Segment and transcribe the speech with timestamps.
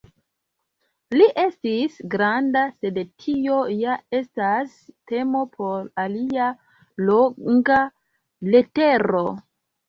[1.17, 4.73] Li estis granda, sed tio ja estas
[5.13, 6.49] temo por alia,
[7.11, 7.79] longa
[8.57, 9.23] letero.